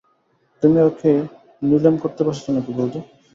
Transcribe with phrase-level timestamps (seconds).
[0.63, 1.11] তুমি কি ওকে
[1.61, 2.99] নিলেম করতে বসেছ নাকি বউদি।